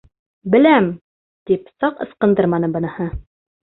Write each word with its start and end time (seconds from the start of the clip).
-«Беләм» 0.23 0.87
тип 1.51 1.71
саҡ 1.85 2.05
ыскындырманы 2.09 2.75
быныһы. 2.79 3.15